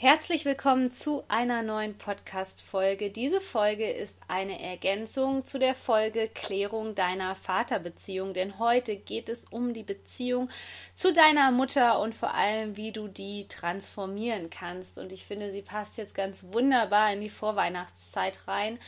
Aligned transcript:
Herzlich 0.00 0.44
willkommen 0.44 0.92
zu 0.92 1.24
einer 1.26 1.64
neuen 1.64 1.98
Podcast-Folge. 1.98 3.10
Diese 3.10 3.40
Folge 3.40 3.90
ist 3.90 4.16
eine 4.28 4.62
Ergänzung 4.62 5.44
zu 5.44 5.58
der 5.58 5.74
Folge 5.74 6.30
Klärung 6.32 6.94
deiner 6.94 7.34
Vaterbeziehung, 7.34 8.32
denn 8.32 8.60
heute 8.60 8.94
geht 8.94 9.28
es 9.28 9.44
um 9.46 9.74
die 9.74 9.82
Beziehung 9.82 10.50
zu 10.94 11.12
deiner 11.12 11.50
Mutter 11.50 11.98
und 11.98 12.14
vor 12.14 12.32
allem, 12.32 12.76
wie 12.76 12.92
du 12.92 13.08
die 13.08 13.48
transformieren 13.48 14.50
kannst. 14.50 14.98
Und 14.98 15.10
ich 15.10 15.24
finde, 15.24 15.50
sie 15.50 15.62
passt 15.62 15.98
jetzt 15.98 16.14
ganz 16.14 16.44
wunderbar 16.52 17.12
in 17.12 17.20
die 17.20 17.28
Vorweihnachtszeit 17.28 18.46
rein 18.46 18.78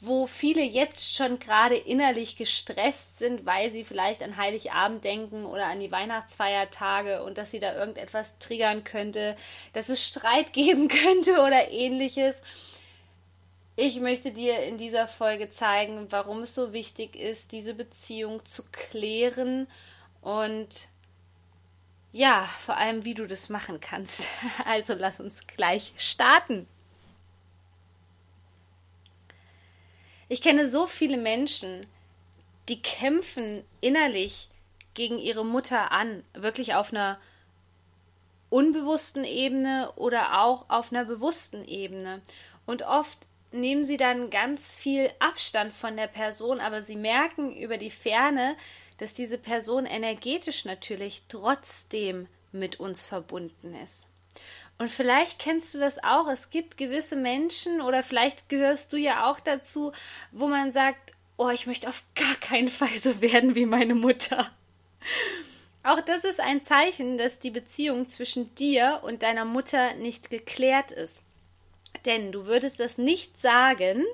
wo 0.00 0.28
viele 0.28 0.62
jetzt 0.62 1.16
schon 1.16 1.40
gerade 1.40 1.76
innerlich 1.76 2.36
gestresst 2.36 3.18
sind, 3.18 3.44
weil 3.46 3.72
sie 3.72 3.84
vielleicht 3.84 4.22
an 4.22 4.36
Heiligabend 4.36 5.02
denken 5.02 5.44
oder 5.44 5.66
an 5.66 5.80
die 5.80 5.90
Weihnachtsfeiertage 5.90 7.24
und 7.24 7.36
dass 7.36 7.50
sie 7.50 7.58
da 7.58 7.74
irgendetwas 7.74 8.38
triggern 8.38 8.84
könnte, 8.84 9.36
dass 9.72 9.88
es 9.88 10.04
Streit 10.04 10.52
geben 10.52 10.88
könnte 10.88 11.40
oder 11.40 11.70
ähnliches. 11.72 12.40
Ich 13.74 14.00
möchte 14.00 14.30
dir 14.30 14.62
in 14.64 14.78
dieser 14.78 15.08
Folge 15.08 15.50
zeigen, 15.50 16.06
warum 16.10 16.42
es 16.42 16.54
so 16.54 16.72
wichtig 16.72 17.16
ist, 17.16 17.52
diese 17.52 17.74
Beziehung 17.74 18.44
zu 18.44 18.64
klären 18.70 19.68
und 20.20 20.68
ja, 22.12 22.48
vor 22.64 22.76
allem, 22.76 23.04
wie 23.04 23.14
du 23.14 23.26
das 23.26 23.48
machen 23.48 23.80
kannst. 23.80 24.24
Also 24.64 24.94
lass 24.94 25.20
uns 25.20 25.46
gleich 25.46 25.92
starten. 25.96 26.66
Ich 30.28 30.42
kenne 30.42 30.68
so 30.68 30.86
viele 30.86 31.16
Menschen, 31.16 31.86
die 32.68 32.82
kämpfen 32.82 33.64
innerlich 33.80 34.48
gegen 34.92 35.18
ihre 35.18 35.44
Mutter 35.44 35.92
an, 35.92 36.22
wirklich 36.34 36.74
auf 36.74 36.92
einer 36.92 37.18
unbewussten 38.50 39.24
Ebene 39.24 39.92
oder 39.96 40.42
auch 40.42 40.68
auf 40.68 40.92
einer 40.92 41.04
bewussten 41.04 41.64
Ebene. 41.66 42.20
Und 42.66 42.82
oft 42.82 43.18
nehmen 43.52 43.84
sie 43.84 43.96
dann 43.96 44.28
ganz 44.28 44.74
viel 44.74 45.10
Abstand 45.18 45.72
von 45.72 45.96
der 45.96 46.08
Person, 46.08 46.60
aber 46.60 46.82
sie 46.82 46.96
merken 46.96 47.54
über 47.54 47.78
die 47.78 47.90
Ferne, 47.90 48.56
dass 48.98 49.14
diese 49.14 49.38
Person 49.38 49.86
energetisch 49.86 50.64
natürlich 50.64 51.22
trotzdem 51.28 52.26
mit 52.52 52.80
uns 52.80 53.04
verbunden 53.04 53.74
ist. 53.82 54.06
Und 54.78 54.90
vielleicht 54.90 55.40
kennst 55.40 55.74
du 55.74 55.78
das 55.78 56.02
auch. 56.04 56.28
Es 56.28 56.50
gibt 56.50 56.76
gewisse 56.76 57.16
Menschen 57.16 57.80
oder 57.80 58.02
vielleicht 58.02 58.48
gehörst 58.48 58.92
du 58.92 58.96
ja 58.96 59.28
auch 59.28 59.40
dazu, 59.40 59.92
wo 60.30 60.46
man 60.46 60.72
sagt, 60.72 61.12
oh, 61.36 61.48
ich 61.50 61.66
möchte 61.66 61.88
auf 61.88 62.04
gar 62.14 62.34
keinen 62.36 62.68
Fall 62.68 62.98
so 62.98 63.20
werden 63.20 63.54
wie 63.56 63.66
meine 63.66 63.94
Mutter. 63.94 64.50
Auch 65.82 66.00
das 66.00 66.24
ist 66.24 66.40
ein 66.40 66.62
Zeichen, 66.62 67.18
dass 67.18 67.38
die 67.38 67.50
Beziehung 67.50 68.08
zwischen 68.08 68.54
dir 68.54 69.00
und 69.02 69.22
deiner 69.22 69.44
Mutter 69.44 69.94
nicht 69.94 70.30
geklärt 70.30 70.92
ist. 70.92 71.22
Denn 72.04 72.30
du 72.30 72.46
würdest 72.46 72.78
das 72.78 72.98
nicht 72.98 73.40
sagen, 73.40 74.04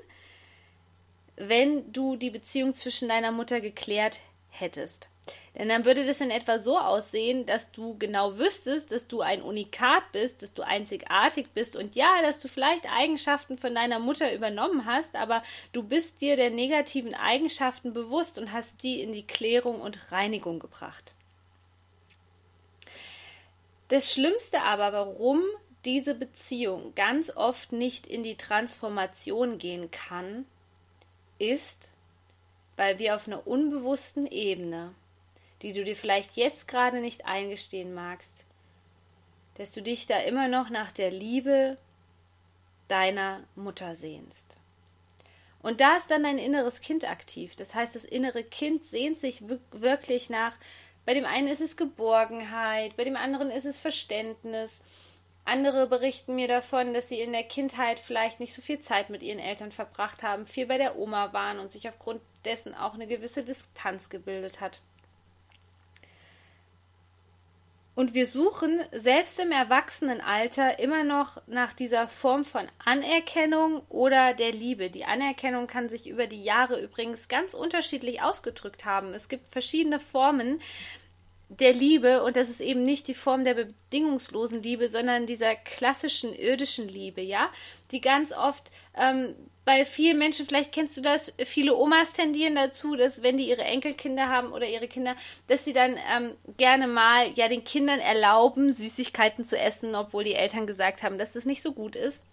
wenn 1.35 1.91
du 1.91 2.15
die 2.15 2.29
Beziehung 2.29 2.73
zwischen 2.73 3.09
deiner 3.09 3.31
Mutter 3.31 3.61
geklärt 3.61 4.21
hättest. 4.49 5.09
Denn 5.57 5.69
dann 5.69 5.85
würde 5.85 6.05
das 6.05 6.19
in 6.19 6.31
etwa 6.31 6.59
so 6.59 6.77
aussehen, 6.77 7.45
dass 7.45 7.71
du 7.71 7.97
genau 7.97 8.37
wüsstest, 8.37 8.91
dass 8.91 9.07
du 9.07 9.21
ein 9.21 9.41
Unikat 9.41 10.11
bist, 10.11 10.41
dass 10.41 10.53
du 10.53 10.63
einzigartig 10.63 11.47
bist 11.53 11.77
und 11.77 11.95
ja, 11.95 12.21
dass 12.21 12.39
du 12.39 12.49
vielleicht 12.49 12.85
Eigenschaften 12.91 13.57
von 13.57 13.73
deiner 13.73 13.99
Mutter 13.99 14.33
übernommen 14.33 14.85
hast, 14.85 15.15
aber 15.15 15.43
du 15.71 15.81
bist 15.81 16.19
dir 16.19 16.35
der 16.35 16.49
negativen 16.49 17.15
Eigenschaften 17.15 17.93
bewusst 17.93 18.37
und 18.37 18.51
hast 18.51 18.83
die 18.83 19.01
in 19.01 19.13
die 19.13 19.25
Klärung 19.25 19.79
und 19.79 20.11
Reinigung 20.11 20.59
gebracht. 20.59 21.13
Das 23.87 24.11
Schlimmste 24.11 24.61
aber, 24.63 24.91
warum 24.91 25.41
diese 25.85 26.15
Beziehung 26.15 26.93
ganz 26.95 27.29
oft 27.29 27.71
nicht 27.71 28.07
in 28.07 28.23
die 28.23 28.35
Transformation 28.35 29.57
gehen 29.57 29.91
kann, 29.91 30.45
ist, 31.37 31.91
weil 32.75 32.99
wir 32.99 33.15
auf 33.15 33.27
einer 33.27 33.45
unbewussten 33.45 34.25
Ebene 34.25 34.93
die 35.61 35.73
du 35.73 35.83
dir 35.83 35.95
vielleicht 35.95 36.35
jetzt 36.35 36.67
gerade 36.67 36.99
nicht 37.01 37.25
eingestehen 37.25 37.93
magst, 37.93 38.43
dass 39.55 39.71
du 39.71 39.81
dich 39.81 40.07
da 40.07 40.19
immer 40.19 40.47
noch 40.47 40.69
nach 40.69 40.91
der 40.91 41.11
Liebe 41.11 41.77
deiner 42.87 43.43
Mutter 43.55 43.95
sehnst. 43.95 44.57
Und 45.61 45.81
da 45.81 45.97
ist 45.97 46.11
dann 46.11 46.23
dein 46.23 46.37
inneres 46.37 46.81
Kind 46.81 47.09
aktiv. 47.09 47.55
Das 47.55 47.73
heißt, 47.73 47.95
das 47.95 48.05
innere 48.05 48.43
Kind 48.43 48.85
sehnt 48.85 49.19
sich 49.19 49.43
wirklich 49.71 50.29
nach, 50.29 50.55
bei 51.05 51.13
dem 51.13 51.25
einen 51.25 51.47
ist 51.47 51.61
es 51.61 51.77
Geborgenheit, 51.77 52.95
bei 52.97 53.03
dem 53.03 53.15
anderen 53.15 53.49
ist 53.49 53.65
es 53.65 53.79
Verständnis. 53.79 54.81
Andere 55.43 55.87
berichten 55.87 56.35
mir 56.35 56.47
davon, 56.47 56.93
dass 56.93 57.09
sie 57.09 57.19
in 57.19 57.31
der 57.31 57.43
Kindheit 57.43 57.99
vielleicht 57.99 58.39
nicht 58.39 58.53
so 58.53 58.61
viel 58.61 58.79
Zeit 58.79 59.11
mit 59.11 59.21
ihren 59.21 59.39
Eltern 59.39 59.71
verbracht 59.71 60.23
haben, 60.23 60.47
viel 60.47 60.65
bei 60.65 60.79
der 60.79 60.97
Oma 60.97 61.33
waren 61.33 61.59
und 61.59 61.71
sich 61.71 61.87
aufgrund 61.87 62.21
dessen 62.45 62.73
auch 62.73 62.95
eine 62.95 63.07
gewisse 63.07 63.43
Distanz 63.43 64.09
gebildet 64.09 64.61
hat. 64.61 64.81
Und 67.95 68.13
wir 68.13 68.25
suchen 68.25 68.81
selbst 68.91 69.39
im 69.39 69.53
Erwachsenenalter 69.53 70.79
immer 70.79 71.05
noch 71.05 71.41
nach 71.47 71.71
dieser 71.71 72.09
Form 72.09 72.43
von 72.43 72.67
Anerkennung 72.83 73.83
oder 73.87 74.33
der 74.33 74.51
Liebe. 74.51 74.89
Die 74.89 75.05
Anerkennung 75.05 75.67
kann 75.67 75.87
sich 75.87 76.05
über 76.05 76.27
die 76.27 76.43
Jahre 76.43 76.81
übrigens 76.81 77.29
ganz 77.29 77.53
unterschiedlich 77.53 78.21
ausgedrückt 78.21 78.83
haben. 78.83 79.13
Es 79.13 79.29
gibt 79.29 79.47
verschiedene 79.47 80.01
Formen 80.01 80.59
der 81.49 81.73
Liebe 81.73 82.23
und 82.23 82.35
das 82.35 82.49
ist 82.49 82.61
eben 82.61 82.85
nicht 82.85 83.07
die 83.07 83.13
Form 83.13 83.43
der 83.43 83.53
bedingungslosen 83.53 84.63
Liebe, 84.63 84.89
sondern 84.89 85.27
dieser 85.27 85.55
klassischen 85.55 86.33
irdischen 86.33 86.87
Liebe, 86.87 87.21
ja, 87.21 87.49
die 87.91 88.01
ganz 88.01 88.31
oft 88.33 88.71
ähm, 88.95 89.35
bei 89.63 89.83
vielen 89.83 90.19
Menschen, 90.19 90.45
vielleicht 90.45 90.71
kennst 90.71 90.95
du 90.95 91.01
das, 91.01 91.33
viele 91.43 91.75
Omas 91.75 92.13
tendieren 92.13 92.55
dazu, 92.55 92.95
dass 92.95 93.23
wenn 93.23 93.37
die 93.37 93.49
ihre 93.49 93.63
Enkelkinder 93.63 94.29
haben 94.29 94.51
oder 94.51 94.67
ihre 94.67 94.87
Kinder, 94.87 95.15
dass 95.47 95.65
sie 95.65 95.73
dann 95.73 95.97
ähm, 96.11 96.35
gerne 96.57 96.87
mal 96.87 97.31
ja 97.33 97.47
den 97.47 97.63
Kindern 97.63 97.99
erlauben, 97.99 98.73
Süßigkeiten 98.73 99.43
zu 99.43 99.57
essen, 99.57 99.95
obwohl 99.95 100.23
die 100.23 100.35
Eltern 100.35 100.67
gesagt 100.67 101.01
haben, 101.01 101.17
dass 101.17 101.33
das 101.33 101.45
nicht 101.45 101.63
so 101.63 101.73
gut 101.73 101.95
ist. 101.95 102.23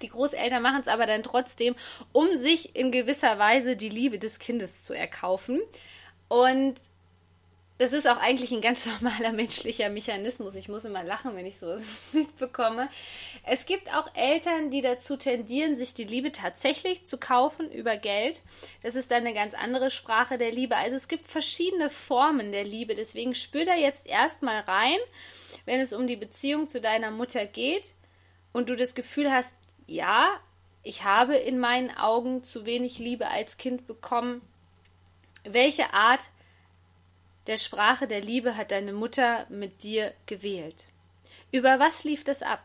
Die 0.00 0.08
Großeltern 0.08 0.62
machen 0.62 0.80
es 0.80 0.88
aber 0.88 1.06
dann 1.06 1.22
trotzdem, 1.22 1.74
um 2.12 2.34
sich 2.36 2.76
in 2.76 2.92
gewisser 2.92 3.38
Weise 3.38 3.76
die 3.76 3.90
Liebe 3.90 4.18
des 4.18 4.38
Kindes 4.38 4.82
zu 4.82 4.94
erkaufen. 4.94 5.60
Und 6.28 6.76
das 7.78 7.92
ist 7.92 8.06
auch 8.06 8.18
eigentlich 8.18 8.52
ein 8.52 8.60
ganz 8.60 8.86
normaler 9.00 9.32
menschlicher 9.32 9.88
Mechanismus. 9.88 10.54
Ich 10.54 10.68
muss 10.68 10.84
immer 10.84 11.02
lachen, 11.02 11.34
wenn 11.34 11.46
ich 11.46 11.58
sowas 11.58 11.82
mitbekomme. 12.12 12.88
Es 13.44 13.66
gibt 13.66 13.92
auch 13.94 14.08
Eltern, 14.14 14.70
die 14.70 14.82
dazu 14.82 15.16
tendieren, 15.16 15.74
sich 15.74 15.94
die 15.94 16.04
Liebe 16.04 16.32
tatsächlich 16.32 17.06
zu 17.06 17.18
kaufen 17.18 17.70
über 17.70 17.96
Geld. 17.96 18.40
Das 18.82 18.94
ist 18.94 19.10
dann 19.10 19.20
eine 19.26 19.34
ganz 19.34 19.54
andere 19.54 19.90
Sprache 19.90 20.38
der 20.38 20.52
Liebe. 20.52 20.76
Also 20.76 20.96
es 20.96 21.08
gibt 21.08 21.26
verschiedene 21.26 21.90
Formen 21.90 22.52
der 22.52 22.64
Liebe. 22.64 22.94
Deswegen 22.94 23.34
spür 23.34 23.64
da 23.64 23.74
jetzt 23.74 24.06
erstmal 24.06 24.60
rein, 24.60 24.98
wenn 25.64 25.80
es 25.80 25.92
um 25.92 26.06
die 26.06 26.16
Beziehung 26.16 26.68
zu 26.68 26.80
deiner 26.80 27.10
Mutter 27.10 27.46
geht 27.46 27.94
und 28.52 28.68
du 28.68 28.76
das 28.76 28.94
Gefühl 28.94 29.32
hast, 29.32 29.54
ja, 29.86 30.28
ich 30.82 31.04
habe 31.04 31.36
in 31.36 31.58
meinen 31.58 31.90
Augen 31.90 32.42
zu 32.42 32.66
wenig 32.66 32.98
Liebe 32.98 33.28
als 33.28 33.56
Kind 33.56 33.86
bekommen. 33.86 34.42
Welche 35.44 35.92
Art 35.92 36.20
der 37.46 37.56
Sprache 37.56 38.06
der 38.06 38.20
Liebe 38.20 38.56
hat 38.56 38.70
deine 38.70 38.92
Mutter 38.92 39.46
mit 39.48 39.82
dir 39.82 40.14
gewählt. 40.26 40.86
Über 41.50 41.78
was 41.78 42.04
lief 42.04 42.24
das 42.24 42.42
ab? 42.42 42.62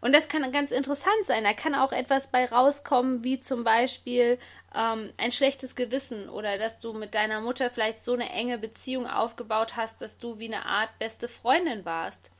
Und 0.00 0.14
das 0.14 0.28
kann 0.28 0.52
ganz 0.52 0.70
interessant 0.70 1.24
sein. 1.24 1.44
Da 1.44 1.54
kann 1.54 1.74
auch 1.74 1.90
etwas 1.90 2.28
bei 2.28 2.44
rauskommen, 2.44 3.24
wie 3.24 3.40
zum 3.40 3.64
Beispiel 3.64 4.38
ähm, 4.74 5.10
ein 5.16 5.32
schlechtes 5.32 5.76
Gewissen 5.76 6.28
oder 6.28 6.58
dass 6.58 6.78
du 6.78 6.92
mit 6.92 7.14
deiner 7.14 7.40
Mutter 7.40 7.70
vielleicht 7.70 8.04
so 8.04 8.12
eine 8.12 8.28
enge 8.28 8.58
Beziehung 8.58 9.06
aufgebaut 9.06 9.76
hast, 9.76 10.02
dass 10.02 10.18
du 10.18 10.38
wie 10.38 10.52
eine 10.52 10.66
Art 10.66 10.90
beste 10.98 11.26
Freundin 11.26 11.86
warst. 11.86 12.30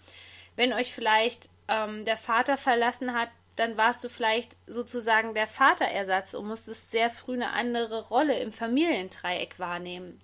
Wenn 0.56 0.74
euch 0.74 0.92
vielleicht 0.92 1.48
ähm, 1.68 2.04
der 2.04 2.18
Vater 2.18 2.58
verlassen 2.58 3.14
hat, 3.14 3.30
dann 3.56 3.76
warst 3.76 4.02
du 4.02 4.08
vielleicht 4.08 4.56
sozusagen 4.66 5.34
der 5.34 5.46
Vaterersatz 5.46 6.34
und 6.34 6.46
musstest 6.46 6.90
sehr 6.90 7.10
früh 7.10 7.34
eine 7.34 7.52
andere 7.52 8.08
Rolle 8.08 8.38
im 8.40 8.52
Familiendreieck 8.52 9.58
wahrnehmen. 9.58 10.20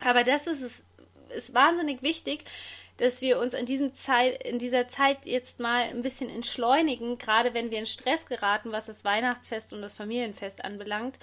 Aber 0.00 0.24
das 0.24 0.46
ist 0.46 0.62
es 0.62 0.84
ist 1.30 1.54
wahnsinnig 1.54 2.02
wichtig, 2.02 2.44
dass 2.96 3.22
wir 3.22 3.38
uns 3.38 3.54
in, 3.54 3.66
diesem 3.66 3.94
Zeit, 3.94 4.42
in 4.42 4.58
dieser 4.58 4.88
Zeit 4.88 5.24
jetzt 5.24 5.58
mal 5.58 5.84
ein 5.84 6.02
bisschen 6.02 6.28
entschleunigen, 6.28 7.18
gerade 7.18 7.54
wenn 7.54 7.70
wir 7.70 7.78
in 7.78 7.86
Stress 7.86 8.26
geraten, 8.26 8.72
was 8.72 8.86
das 8.86 9.04
Weihnachtsfest 9.04 9.72
und 9.72 9.80
das 9.80 9.94
Familienfest 9.94 10.64
anbelangt. 10.64 11.18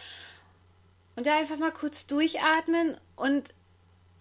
Und 1.16 1.28
da 1.28 1.38
einfach 1.38 1.58
mal 1.58 1.72
kurz 1.72 2.08
durchatmen 2.08 2.98
und 3.16 3.54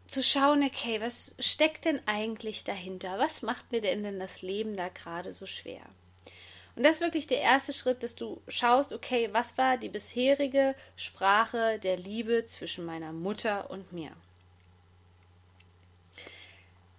zu 0.07 0.23
schauen, 0.23 0.63
okay, 0.63 1.01
was 1.01 1.35
steckt 1.39 1.85
denn 1.85 2.01
eigentlich 2.07 2.65
dahinter? 2.65 3.19
Was 3.19 3.43
macht 3.43 3.73
mir 3.73 3.81
denn, 3.81 4.03
denn 4.03 4.21
das 4.21 4.43
Leben 4.43 4.77
da 4.77 4.89
gerade 4.89 5.33
so 5.33 5.47
schwer? 5.47 5.83
Und 6.77 6.83
das 6.83 6.97
ist 6.97 7.03
wirklich 7.03 7.27
der 7.27 7.41
erste 7.41 7.73
Schritt, 7.73 8.03
dass 8.03 8.15
du 8.15 8.41
schaust, 8.49 8.93
okay, 8.93 9.31
was 9.33 9.57
war 9.57 9.79
die 9.79 9.89
bisherige 9.89 10.75
Sprache 10.95 11.79
der 11.79 11.97
Liebe 11.97 12.45
zwischen 12.45 12.85
meiner 12.85 13.13
Mutter 13.13 13.71
und 13.71 13.93
mir? 13.93 14.11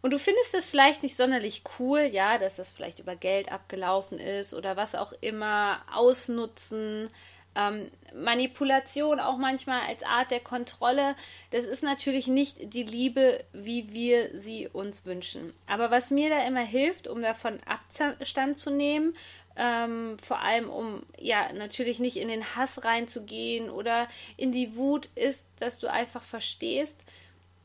Und 0.01 0.11
du 0.11 0.19
findest 0.19 0.53
es 0.55 0.67
vielleicht 0.67 1.03
nicht 1.03 1.15
sonderlich 1.15 1.63
cool, 1.77 2.09
ja, 2.11 2.37
dass 2.39 2.55
das 2.55 2.71
vielleicht 2.71 2.99
über 2.99 3.15
Geld 3.15 3.51
abgelaufen 3.51 4.19
ist 4.19 4.53
oder 4.53 4.77
was 4.77 4.95
auch 4.95 5.13
immer, 5.21 5.81
ausnutzen, 5.93 7.09
ähm, 7.55 7.91
Manipulation 8.15 9.19
auch 9.19 9.37
manchmal 9.37 9.81
als 9.81 10.03
Art 10.03 10.31
der 10.31 10.39
Kontrolle. 10.39 11.15
Das 11.51 11.65
ist 11.65 11.83
natürlich 11.83 12.27
nicht 12.27 12.73
die 12.73 12.83
Liebe, 12.83 13.43
wie 13.51 13.91
wir 13.93 14.39
sie 14.39 14.67
uns 14.67 15.05
wünschen. 15.05 15.53
Aber 15.67 15.91
was 15.91 16.11
mir 16.11 16.29
da 16.29 16.45
immer 16.45 16.63
hilft, 16.63 17.07
um 17.07 17.21
davon 17.21 17.59
Abstand 17.65 18.57
zu 18.57 18.69
nehmen, 18.69 19.15
ähm, 19.57 20.17
vor 20.19 20.39
allem 20.39 20.69
um 20.69 21.03
ja 21.17 21.51
natürlich 21.53 21.99
nicht 21.99 22.17
in 22.17 22.27
den 22.27 22.55
Hass 22.55 22.83
reinzugehen 22.83 23.69
oder 23.69 24.07
in 24.37 24.51
die 24.51 24.75
Wut, 24.75 25.09
ist, 25.15 25.47
dass 25.59 25.79
du 25.79 25.91
einfach 25.91 26.23
verstehst, 26.23 26.99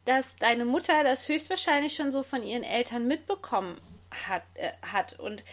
dass 0.05 0.35
deine 0.37 0.65
Mutter 0.65 1.05
das 1.05 1.29
höchstwahrscheinlich 1.29 1.95
schon 1.95 2.11
so 2.11 2.23
von 2.23 2.43
ihren 2.43 2.65
Eltern 2.65 3.07
mitbekommen 3.07 3.81
hat, 4.11 4.43
äh, 4.55 4.73
hat. 4.83 5.19
Und 5.21 5.45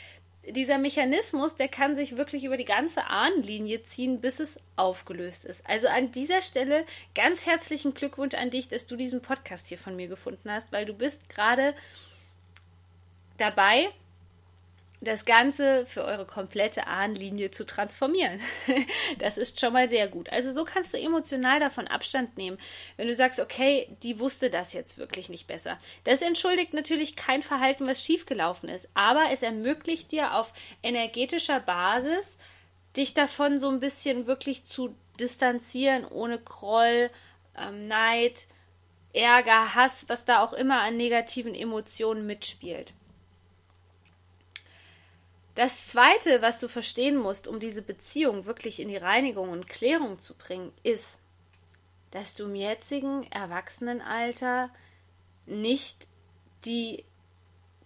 dieser 0.48 0.78
Mechanismus, 0.78 1.56
der 1.56 1.68
kann 1.68 1.96
sich 1.96 2.18
wirklich 2.18 2.44
über 2.44 2.58
die 2.58 2.66
ganze 2.66 3.06
Ahnenlinie 3.06 3.84
ziehen, 3.84 4.22
bis 4.22 4.40
es 4.40 4.60
aufgelöst 4.78 5.46
ist. 5.46 5.68
Also 5.68 5.88
an 5.88 6.12
dieser 6.12 6.42
Stelle 6.42 6.86
ganz 7.14 7.46
herzlichen 7.46 7.94
Glückwunsch 7.94 8.36
an 8.36 8.50
dich, 8.50 8.68
dass 8.68 8.88
du 8.88 8.96
diesen 8.96 9.22
Podcast 9.22 9.68
hier 9.68 9.78
von 9.78 9.96
mir 9.96 10.08
gefunden 10.08 10.52
hast, 10.52 10.72
weil 10.72 10.86
du 10.86 10.94
bist 10.94 11.30
gerade 11.30 11.76
dabei, 13.38 13.90
das 15.02 15.24
Ganze 15.24 15.86
für 15.86 16.04
eure 16.04 16.26
komplette 16.26 16.88
Ahnenlinie 16.88 17.52
zu 17.52 17.66
transformieren. 17.66 18.42
das 19.20 19.38
ist 19.38 19.60
schon 19.60 19.72
mal 19.72 19.88
sehr 19.88 20.08
gut. 20.10 20.30
Also 20.30 20.52
so 20.52 20.66
kannst 20.66 20.94
du 20.94 21.00
emotional 21.00 21.60
davon 21.60 21.88
Abstand 21.88 22.38
nehmen, 22.38 22.58
wenn 22.98 23.08
du 23.08 23.16
sagst, 23.16 23.40
okay, 23.40 23.96
die 24.04 24.20
wusste 24.20 24.50
das 24.50 24.74
jetzt 24.74 24.98
wirklich 24.98 25.30
nicht 25.30 25.48
besser. 25.48 25.80
Das 26.04 26.22
entschuldigt 26.22 26.74
natürlich 26.74 27.16
kein 27.16 27.44
Verhalten, 27.44 27.88
was 27.88 28.04
schiefgelaufen 28.04 28.68
ist, 28.68 28.90
aber 28.94 29.26
es 29.32 29.42
ermöglicht 29.42 30.12
dir 30.12 30.36
auf 30.36 30.54
energetischer 30.84 31.62
Basis, 31.62 32.38
dich 32.98 33.14
davon 33.14 33.58
so 33.58 33.70
ein 33.70 33.80
bisschen 33.80 34.28
wirklich 34.28 34.66
zu 34.66 34.96
distanzieren, 35.18 36.06
ohne 36.06 36.40
Groll, 36.40 37.10
ähm, 37.58 37.88
Neid, 37.88 38.48
Ärger, 39.14 39.76
Hass, 39.76 40.06
was 40.08 40.26
da 40.26 40.44
auch 40.44 40.54
immer 40.54 40.82
an 40.82 40.98
negativen 40.98 41.56
Emotionen 41.56 42.26
mitspielt. 42.26 42.94
Das 45.60 45.88
Zweite, 45.88 46.42
was 46.42 46.62
du 46.62 46.70
verstehen 46.70 47.18
musst, 47.18 47.46
um 47.46 47.60
diese 47.60 47.82
Beziehung 47.82 48.46
wirklich 48.46 48.80
in 48.80 48.88
die 48.88 48.96
Reinigung 48.96 49.50
und 49.50 49.68
Klärung 49.68 50.18
zu 50.18 50.34
bringen, 50.38 50.72
ist, 50.84 51.18
dass 52.12 52.34
du 52.34 52.46
im 52.46 52.56
jetzigen 52.56 53.30
Erwachsenenalter 53.30 54.70
nicht 55.46 56.08
die 56.64 57.04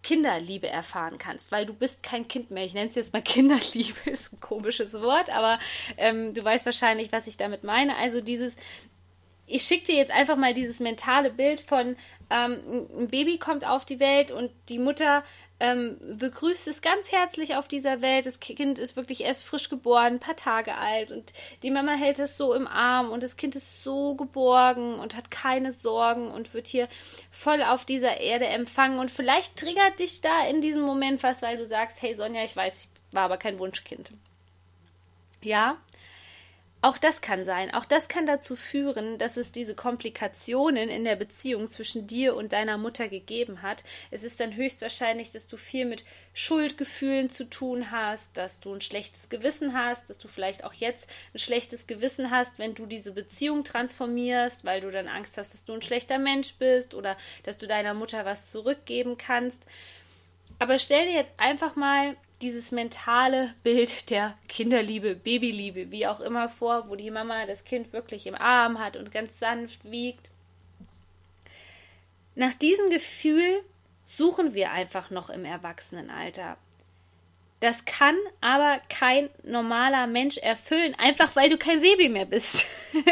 Kinderliebe 0.03 0.69
erfahren 0.69 1.17
kannst, 1.17 1.51
weil 1.51 1.65
du 1.65 1.73
bist 1.73 2.03
kein 2.03 2.27
Kind 2.27 2.51
mehr. 2.51 2.63
Ich 2.63 2.75
nenne 2.75 2.91
es 2.91 2.95
jetzt 2.95 3.11
mal 3.11 3.21
Kinderliebe, 3.23 4.07
ist 4.07 4.33
ein 4.33 4.39
komisches 4.39 4.93
Wort, 5.01 5.31
aber 5.31 5.57
ähm, 5.97 6.35
du 6.35 6.43
weißt 6.43 6.67
wahrscheinlich, 6.67 7.11
was 7.11 7.25
ich 7.25 7.37
damit 7.37 7.63
meine. 7.63 7.95
Also 7.97 8.21
dieses, 8.21 8.55
ich 9.47 9.63
schicke 9.63 9.87
dir 9.87 9.95
jetzt 9.95 10.11
einfach 10.11 10.37
mal 10.37 10.53
dieses 10.53 10.79
mentale 10.79 11.31
Bild 11.31 11.61
von 11.61 11.95
ähm, 12.29 12.87
ein 12.99 13.07
Baby 13.07 13.39
kommt 13.39 13.65
auf 13.65 13.83
die 13.83 13.99
Welt 13.99 14.31
und 14.31 14.51
die 14.69 14.77
Mutter 14.77 15.23
ähm, 15.63 15.95
begrüßt 16.17 16.67
es 16.67 16.81
ganz 16.81 17.13
herzlich 17.13 17.55
auf 17.55 17.69
dieser 17.69 18.01
Welt. 18.01 18.25
Das 18.25 18.41
Kind 18.41 18.79
ist 18.79 18.97
wirklich 18.97 19.21
erst 19.21 19.45
frisch 19.45 19.69
geboren, 19.69 20.15
ein 20.15 20.19
paar 20.19 20.35
Tage 20.35 20.75
alt 20.75 21.09
und 21.09 21.31
die 21.63 21.71
Mama 21.71 21.93
hält 21.93 22.19
es 22.19 22.35
so 22.35 22.53
im 22.53 22.67
Arm 22.67 23.09
und 23.09 23.23
das 23.23 23.37
Kind 23.37 23.55
ist 23.55 23.81
so 23.81 24.15
geborgen 24.15 24.95
und 24.95 25.15
hat 25.15 25.31
keine 25.31 25.71
Sorgen 25.71 26.29
und 26.31 26.53
wird 26.53 26.67
hier 26.67 26.89
voll 27.31 27.63
auf 27.63 27.85
dieser 27.85 28.17
Erde 28.19 28.45
empfangen 28.47 28.99
und 28.99 29.09
vielleicht 29.09 29.55
triggert 29.55 29.99
dich 29.99 30.19
da 30.19 30.45
in 30.45 30.59
diesem 30.59 30.81
Moment 30.81 31.23
was, 31.23 31.41
weil 31.41 31.55
du 31.55 31.65
sagst, 31.65 32.01
hey 32.01 32.13
Sonja, 32.13 32.43
ich 32.43 32.57
weiß, 32.57 32.81
ich 32.81 33.15
war 33.15 33.23
aber 33.23 33.37
kein 33.37 33.57
Wunschkind. 33.57 34.11
Ja, 35.41 35.77
auch 36.83 36.97
das 36.97 37.21
kann 37.21 37.45
sein. 37.45 37.73
Auch 37.73 37.85
das 37.85 38.09
kann 38.09 38.25
dazu 38.25 38.57
führen, 38.57 39.17
dass 39.17 39.37
es 39.37 39.53
diese 39.53 39.73
Komplikationen 39.73 40.89
in 40.89 41.05
der 41.05 41.15
Beziehung 41.15 41.69
zwischen 41.69 42.07
dir 42.07 42.35
und 42.35 42.51
deiner 42.51 42.77
Mutter 42.77 43.07
gegeben 43.07 43.61
hat. 43.61 43.85
Es 44.11 44.23
ist 44.23 44.41
dann 44.41 44.57
höchstwahrscheinlich, 44.57 45.31
dass 45.31 45.47
du 45.47 45.55
viel 45.55 45.85
mit 45.85 46.03
Schuldgefühlen 46.33 47.29
zu 47.29 47.49
tun 47.49 47.89
hast, 47.89 48.35
dass 48.35 48.59
du 48.59 48.73
ein 48.73 48.81
schlechtes 48.81 49.29
Gewissen 49.29 49.73
hast, 49.73 50.09
dass 50.09 50.17
du 50.17 50.27
vielleicht 50.27 50.65
auch 50.65 50.73
jetzt 50.73 51.07
ein 51.33 51.39
schlechtes 51.39 51.87
Gewissen 51.87 52.31
hast, 52.31 52.59
wenn 52.59 52.75
du 52.75 52.85
diese 52.85 53.13
Beziehung 53.13 53.63
transformierst, 53.63 54.65
weil 54.65 54.81
du 54.81 54.91
dann 54.91 55.07
Angst 55.07 55.37
hast, 55.37 55.53
dass 55.53 55.63
du 55.63 55.71
ein 55.71 55.81
schlechter 55.81 56.17
Mensch 56.17 56.55
bist 56.55 56.95
oder 56.95 57.15
dass 57.43 57.57
du 57.57 57.65
deiner 57.65 57.93
Mutter 57.93 58.25
was 58.25 58.51
zurückgeben 58.51 59.17
kannst. 59.17 59.61
Aber 60.59 60.77
stell 60.79 61.05
dir 61.05 61.13
jetzt 61.13 61.31
einfach 61.37 61.77
mal 61.77 62.17
dieses 62.41 62.71
mentale 62.71 63.53
Bild 63.63 64.09
der 64.09 64.37
Kinderliebe, 64.47 65.15
Babyliebe, 65.15 65.91
wie 65.91 66.07
auch 66.07 66.19
immer 66.19 66.49
vor, 66.49 66.89
wo 66.89 66.95
die 66.95 67.11
Mama 67.11 67.45
das 67.45 67.63
Kind 67.63 67.93
wirklich 67.93 68.27
im 68.27 68.35
Arm 68.35 68.79
hat 68.79 68.97
und 68.97 69.11
ganz 69.11 69.39
sanft 69.39 69.89
wiegt. 69.89 70.29
Nach 72.35 72.53
diesem 72.53 72.89
Gefühl 72.89 73.63
suchen 74.05 74.53
wir 74.53 74.71
einfach 74.71 75.09
noch 75.09 75.29
im 75.29 75.45
Erwachsenenalter. 75.45 76.57
Das 77.63 77.85
kann 77.85 78.17
aber 78.41 78.81
kein 78.89 79.29
normaler 79.43 80.05
Mensch 80.05 80.37
erfüllen, 80.37 80.95
einfach 80.97 81.37
weil 81.37 81.49
du 81.49 81.57
kein 81.57 81.79
Baby 81.79 82.09
mehr 82.09 82.25
bist. 82.25 82.65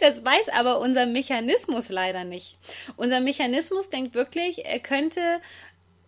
das 0.00 0.24
weiß 0.24 0.48
aber 0.48 0.80
unser 0.80 1.04
Mechanismus 1.04 1.90
leider 1.90 2.24
nicht. 2.24 2.56
Unser 2.96 3.20
Mechanismus 3.20 3.90
denkt 3.90 4.14
wirklich, 4.14 4.64
er 4.64 4.80
könnte 4.80 5.42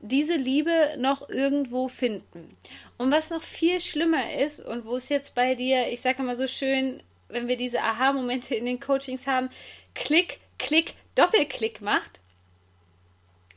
diese 0.01 0.35
Liebe 0.35 0.97
noch 0.99 1.29
irgendwo 1.29 1.89
finden. 1.89 2.57
Und 2.97 3.11
was 3.13 3.31
noch 3.31 3.43
viel 3.43 3.81
schlimmer 3.81 4.35
ist 4.35 4.61
und 4.61 4.85
wo 4.85 4.97
es 4.97 5.09
jetzt 5.09 5.35
bei 5.35 5.55
dir, 5.55 5.89
ich 5.89 6.01
sage 6.01 6.23
immer 6.23 6.37
so 6.37 6.47
schön, 6.47 7.03
wenn 7.29 7.49
wir 7.49 7.57
diese 7.57 7.83
Aha-Momente 7.83 8.55
in 8.55 8.65
den 8.65 8.81
Coachings 8.81 9.27
haben, 9.27 9.51
Klick, 9.95 10.41
Klick, 10.59 10.95
Doppelklick 11.15 11.81
macht, 11.81 12.21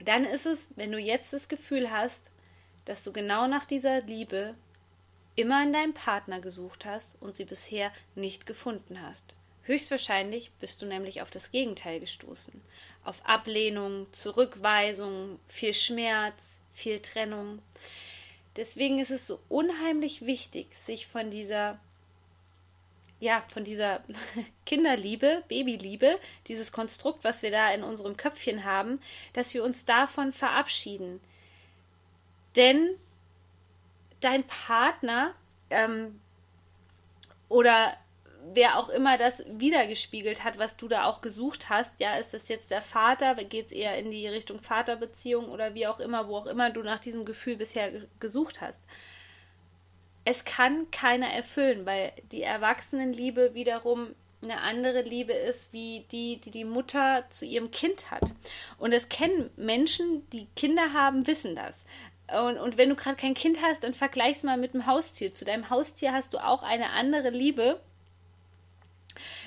dann 0.03 0.25
ist 0.25 0.45
es, 0.45 0.73
wenn 0.75 0.91
du 0.91 0.99
jetzt 0.99 1.33
das 1.33 1.47
Gefühl 1.47 1.89
hast, 1.89 2.29
dass 2.85 3.03
du 3.03 3.13
genau 3.13 3.47
nach 3.47 3.65
dieser 3.65 4.01
Liebe 4.01 4.55
immer 5.35 5.63
in 5.63 5.73
deinem 5.73 5.93
Partner 5.93 6.41
gesucht 6.41 6.85
hast 6.85 7.19
und 7.21 7.35
sie 7.35 7.45
bisher 7.45 7.91
nicht 8.15 8.45
gefunden 8.45 9.01
hast. 9.01 9.35
Höchstwahrscheinlich 9.63 10.51
bist 10.59 10.81
du 10.81 10.85
nämlich 10.85 11.21
auf 11.21 11.31
das 11.31 11.51
Gegenteil 11.51 12.01
gestoßen 12.01 12.61
auf 13.03 13.25
Ablehnung, 13.25 14.07
Zurückweisung, 14.11 15.39
viel 15.47 15.73
Schmerz, 15.73 16.61
viel 16.73 16.99
Trennung. 16.99 17.61
Deswegen 18.55 18.99
ist 18.99 19.11
es 19.11 19.27
so 19.27 19.39
unheimlich 19.49 20.25
wichtig, 20.25 20.75
sich 20.75 21.07
von 21.07 21.31
dieser 21.31 21.79
ja, 23.23 23.41
von 23.53 23.63
dieser 23.63 24.01
Kinderliebe, 24.65 25.43
Babyliebe, 25.47 26.19
dieses 26.49 26.73
Konstrukt, 26.73 27.23
was 27.23 27.41
wir 27.41 27.51
da 27.51 27.71
in 27.73 27.81
unserem 27.81 28.17
Köpfchen 28.17 28.65
haben, 28.65 28.99
dass 29.31 29.53
wir 29.53 29.63
uns 29.63 29.85
davon 29.85 30.33
verabschieden. 30.33 31.21
Denn 32.57 32.89
dein 34.19 34.43
Partner 34.43 35.33
ähm, 35.69 36.19
oder 37.47 37.95
wer 38.53 38.77
auch 38.77 38.89
immer 38.89 39.17
das 39.17 39.43
wiedergespiegelt 39.47 40.43
hat, 40.43 40.57
was 40.57 40.77
du 40.77 40.87
da 40.87 41.05
auch 41.05 41.21
gesucht 41.21 41.69
hast. 41.69 41.99
Ja, 41.99 42.17
ist 42.17 42.33
das 42.33 42.49
jetzt 42.49 42.71
der 42.71 42.81
Vater? 42.81 43.35
Geht 43.35 43.67
es 43.67 43.71
eher 43.71 43.97
in 43.97 44.11
die 44.11 44.27
Richtung 44.27 44.61
Vaterbeziehung 44.61 45.49
oder 45.49 45.73
wie 45.73 45.87
auch 45.87 45.99
immer, 45.99 46.27
wo 46.27 46.37
auch 46.37 46.45
immer 46.45 46.69
du 46.69 46.83
nach 46.83 46.99
diesem 46.99 47.25
Gefühl 47.25 47.55
bisher 47.55 47.91
gesucht 48.19 48.61
hast? 48.61 48.81
Es 50.25 50.45
kann 50.45 50.89
keiner 50.91 51.27
erfüllen, 51.27 51.85
weil 51.85 52.13
die 52.31 52.43
Erwachsenenliebe 52.43 53.53
wiederum 53.53 54.15
eine 54.41 54.61
andere 54.61 55.01
Liebe 55.01 55.33
ist, 55.33 55.71
wie 55.71 56.05
die, 56.11 56.37
die 56.37 56.51
die 56.51 56.65
Mutter 56.65 57.25
zu 57.29 57.45
ihrem 57.45 57.71
Kind 57.71 58.11
hat. 58.11 58.33
Und 58.77 58.91
es 58.91 59.09
kennen 59.09 59.49
Menschen, 59.55 60.29
die 60.31 60.47
Kinder 60.55 60.93
haben, 60.93 61.27
wissen 61.27 61.55
das. 61.55 61.85
Und, 62.27 62.57
und 62.57 62.77
wenn 62.77 62.89
du 62.89 62.95
gerade 62.95 63.15
kein 63.15 63.33
Kind 63.33 63.61
hast, 63.61 63.83
dann 63.83 63.93
vergleich's 63.93 64.43
mal 64.43 64.57
mit 64.57 64.73
dem 64.73 64.85
Haustier. 64.85 65.33
Zu 65.33 65.45
deinem 65.45 65.69
Haustier 65.69 66.13
hast 66.13 66.33
du 66.33 66.37
auch 66.37 66.63
eine 66.63 66.91
andere 66.91 67.29
Liebe 67.29 67.79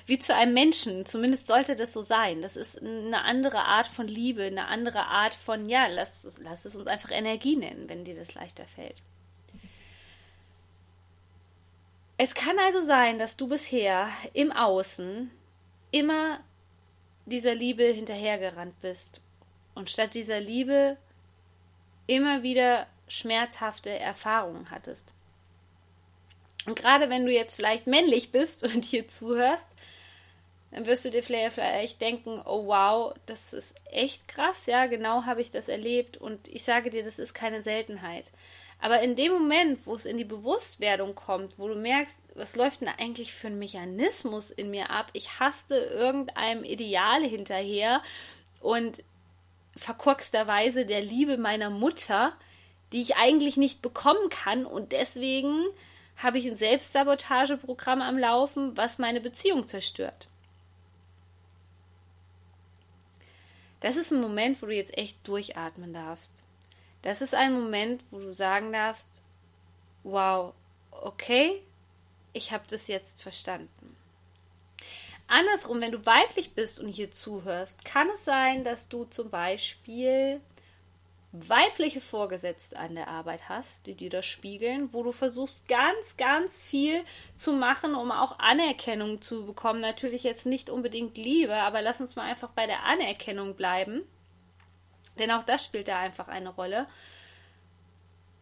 wie 0.06 0.18
zu 0.18 0.34
einem 0.34 0.54
Menschen. 0.54 1.06
Zumindest 1.06 1.46
sollte 1.46 1.76
das 1.76 1.92
so 1.92 2.02
sein. 2.02 2.42
Das 2.42 2.56
ist 2.56 2.80
eine 2.80 3.22
andere 3.22 3.64
Art 3.64 3.86
von 3.86 4.08
Liebe, 4.08 4.44
eine 4.44 4.68
andere 4.68 5.06
Art 5.06 5.34
von, 5.34 5.68
ja, 5.68 5.86
lass, 5.86 6.38
lass 6.42 6.64
es 6.64 6.76
uns 6.76 6.86
einfach 6.86 7.10
Energie 7.10 7.56
nennen, 7.56 7.88
wenn 7.88 8.04
dir 8.04 8.14
das 8.14 8.34
leichter 8.34 8.66
fällt. 8.66 8.96
Es 12.18 12.34
kann 12.34 12.58
also 12.58 12.80
sein, 12.80 13.18
dass 13.18 13.36
du 13.36 13.46
bisher 13.48 14.08
im 14.32 14.50
Außen 14.50 15.30
immer 15.90 16.40
dieser 17.26 17.54
Liebe 17.54 17.84
hinterhergerannt 17.84 18.80
bist 18.80 19.20
und 19.74 19.90
statt 19.90 20.14
dieser 20.14 20.40
Liebe 20.40 20.96
immer 22.06 22.42
wieder 22.42 22.86
schmerzhafte 23.08 23.90
Erfahrungen 23.90 24.70
hattest. 24.70 25.12
Und 26.66 26.76
gerade 26.76 27.08
wenn 27.08 27.24
du 27.24 27.32
jetzt 27.32 27.54
vielleicht 27.54 27.86
männlich 27.86 28.32
bist 28.32 28.64
und 28.64 28.84
hier 28.84 29.08
zuhörst, 29.08 29.68
dann 30.72 30.84
wirst 30.86 31.04
du 31.04 31.10
dir 31.10 31.22
vielleicht 31.22 32.00
denken, 32.00 32.42
oh 32.44 32.66
wow, 32.66 33.14
das 33.26 33.52
ist 33.52 33.76
echt 33.90 34.28
krass, 34.28 34.66
ja, 34.66 34.86
genau 34.86 35.24
habe 35.24 35.40
ich 35.40 35.50
das 35.50 35.68
erlebt 35.68 36.16
und 36.16 36.48
ich 36.48 36.64
sage 36.64 36.90
dir, 36.90 37.04
das 37.04 37.18
ist 37.18 37.34
keine 37.34 37.62
Seltenheit. 37.62 38.26
Aber 38.78 39.00
in 39.00 39.16
dem 39.16 39.32
Moment, 39.32 39.86
wo 39.86 39.94
es 39.94 40.04
in 40.04 40.18
die 40.18 40.24
Bewusstwerdung 40.24 41.14
kommt, 41.14 41.58
wo 41.58 41.68
du 41.68 41.76
merkst, 41.76 42.14
was 42.34 42.56
läuft 42.56 42.82
denn 42.82 42.90
eigentlich 42.98 43.32
für 43.32 43.46
ein 43.46 43.58
Mechanismus 43.58 44.50
in 44.50 44.70
mir 44.70 44.90
ab? 44.90 45.08
Ich 45.14 45.40
haste 45.40 45.76
irgendeinem 45.76 46.62
Ideal 46.62 47.22
hinterher 47.22 48.02
und 48.60 49.02
verkorksterweise 49.76 50.84
der 50.84 51.00
Liebe 51.00 51.38
meiner 51.38 51.70
Mutter, 51.70 52.34
die 52.92 53.00
ich 53.00 53.16
eigentlich 53.16 53.56
nicht 53.56 53.80
bekommen 53.80 54.28
kann 54.28 54.66
und 54.66 54.92
deswegen 54.92 55.64
habe 56.16 56.38
ich 56.38 56.46
ein 56.46 56.56
Selbstsabotageprogramm 56.56 58.00
am 58.02 58.18
Laufen, 58.18 58.76
was 58.76 58.98
meine 58.98 59.20
Beziehung 59.20 59.66
zerstört. 59.66 60.26
Das 63.80 63.96
ist 63.96 64.10
ein 64.10 64.20
Moment, 64.20 64.60
wo 64.62 64.66
du 64.66 64.74
jetzt 64.74 64.96
echt 64.96 65.26
durchatmen 65.28 65.92
darfst. 65.92 66.32
Das 67.02 67.20
ist 67.20 67.34
ein 67.34 67.52
Moment, 67.52 68.02
wo 68.10 68.18
du 68.18 68.32
sagen 68.32 68.72
darfst, 68.72 69.22
wow, 70.02 70.54
okay, 70.90 71.62
ich 72.32 72.52
habe 72.52 72.64
das 72.68 72.88
jetzt 72.88 73.22
verstanden. 73.22 73.96
Andersrum, 75.28 75.80
wenn 75.80 75.92
du 75.92 76.06
weiblich 76.06 76.52
bist 76.54 76.78
und 76.78 76.88
hier 76.88 77.10
zuhörst, 77.10 77.84
kann 77.84 78.08
es 78.14 78.24
sein, 78.24 78.64
dass 78.64 78.88
du 78.88 79.04
zum 79.04 79.30
Beispiel 79.30 80.40
weibliche 81.48 82.00
Vorgesetzte 82.00 82.78
an 82.78 82.94
der 82.94 83.08
Arbeit 83.08 83.48
hast, 83.48 83.86
die 83.86 83.94
dir 83.94 84.10
das 84.10 84.26
spiegeln, 84.26 84.92
wo 84.92 85.02
du 85.02 85.12
versuchst 85.12 85.66
ganz, 85.68 86.16
ganz 86.16 86.62
viel 86.62 87.04
zu 87.34 87.52
machen, 87.52 87.94
um 87.94 88.10
auch 88.12 88.38
Anerkennung 88.38 89.22
zu 89.22 89.46
bekommen. 89.46 89.80
Natürlich 89.80 90.22
jetzt 90.22 90.46
nicht 90.46 90.70
unbedingt 90.70 91.16
Liebe, 91.16 91.54
aber 91.54 91.82
lass 91.82 92.00
uns 92.00 92.16
mal 92.16 92.24
einfach 92.24 92.50
bei 92.50 92.66
der 92.66 92.84
Anerkennung 92.84 93.54
bleiben. 93.54 94.02
Denn 95.18 95.30
auch 95.30 95.42
das 95.44 95.64
spielt 95.64 95.88
da 95.88 95.98
einfach 95.98 96.28
eine 96.28 96.50
Rolle. 96.50 96.86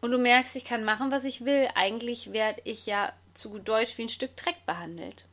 Und 0.01 0.11
du 0.11 0.19
merkst, 0.19 0.57
ich 0.57 0.65
kann 0.65 0.85
machen, 0.85 1.11
was 1.11 1.25
ich 1.25 1.45
will. 1.45 1.69
Eigentlich 1.75 2.33
werde 2.33 2.61
ich 2.65 2.87
ja 2.87 3.13
zu 3.33 3.51
gut 3.51 3.69
Deutsch 3.69 3.97
wie 3.99 4.03
ein 4.03 4.09
Stück 4.09 4.37
Dreck 4.37 4.67
behandelt. 4.67 5.25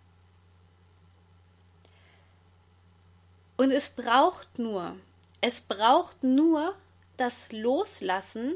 Und 3.58 3.72
es 3.72 3.90
braucht 3.90 4.58
nur, 4.58 4.96
es 5.42 5.62
braucht 5.62 6.24
nur 6.24 6.76
das 7.22 7.52
Loslassen 7.52 8.56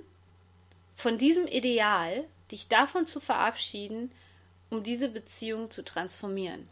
von 0.96 1.20
diesem 1.20 1.46
Ideal, 1.46 2.26
dich 2.52 2.68
davon 2.68 3.06
zu 3.06 3.20
verabschieden, 3.20 4.12
um 4.72 4.82
diese 4.82 5.10
Beziehung 5.10 5.70
zu 5.70 5.84
transformieren. 5.84 6.68